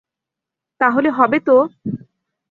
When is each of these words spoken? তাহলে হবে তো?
তাহলে 0.81 1.09
হবে 1.09 1.37
তো? 1.39 1.55